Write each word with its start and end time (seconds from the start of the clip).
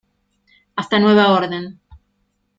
hasta 0.75 0.97
nueva 0.97 1.29
orden. 1.31 1.79